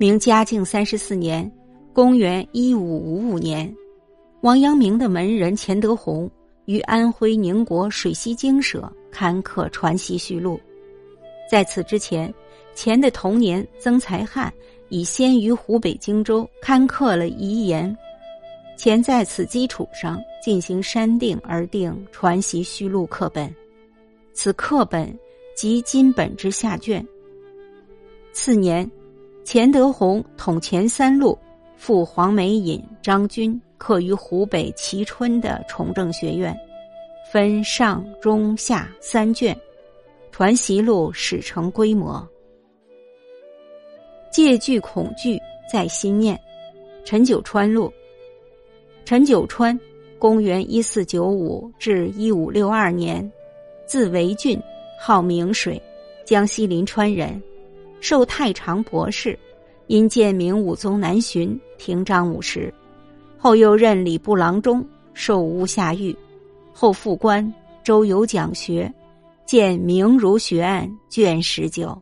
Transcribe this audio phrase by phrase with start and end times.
[0.00, 1.50] 明嘉靖三十四年
[1.92, 3.74] （公元一五五五年），
[4.42, 6.30] 王阳明的门人钱德洪
[6.66, 10.54] 于安徽宁国水西精舍刊刻《传习序录》。
[11.50, 12.32] 在此之前，
[12.76, 14.54] 钱的童年曾才汉
[14.88, 17.96] 已先于湖北荆州刊刻了遗言。
[18.76, 23.52] 钱在此基础上进行删定而定《传习序录》课本，
[24.32, 25.12] 此课本
[25.56, 27.04] 即金本之下卷。
[28.32, 28.88] 次年，
[29.48, 31.38] 钱德洪统前三路，
[31.74, 36.54] 赴黄梅隐、张军刻于湖北蕲春的崇正学院，
[37.32, 39.54] 分上、中、下三卷，
[40.30, 42.22] 《传习录》始成规模。
[44.30, 45.40] 戒惧恐惧
[45.72, 46.38] 在心念，
[47.02, 47.90] 陈九川录。
[49.06, 49.80] 陈九川，
[50.18, 53.32] 公元一四九五至一五六二年，
[53.86, 54.60] 字维俊，
[55.00, 55.80] 号明水，
[56.26, 57.42] 江西临川人，
[58.00, 59.38] 授太常博士。
[59.88, 62.70] 因见明武宗南巡，停章五十，
[63.38, 66.14] 后又任礼部郎中，授乌下狱，
[66.74, 67.50] 后复官，
[67.82, 68.92] 周游讲学，
[69.46, 71.98] 见明儒学案卷十九。